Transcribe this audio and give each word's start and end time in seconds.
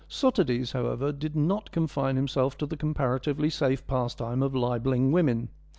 Sotades, 0.09 0.71
however, 0.73 1.11
did 1.11 1.35
not 1.35 1.69
confine 1.69 2.15
himself 2.15 2.57
to 2.57 2.65
the 2.65 2.75
comparatively 2.75 3.51
safe 3.51 3.85
pastime 3.85 4.41
of 4.41 4.55
libelling 4.55 5.11
women. 5.11 5.49